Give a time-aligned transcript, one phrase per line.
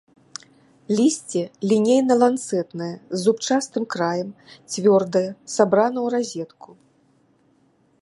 [0.99, 4.29] Лісце лінейна-ланцэтнае з зубчастым краем,
[4.71, 5.25] цвёрдае,
[5.61, 6.69] сабрана ў разетку.